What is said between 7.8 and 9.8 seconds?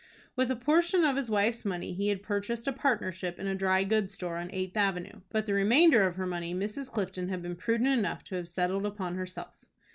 enough to have settled upon herself.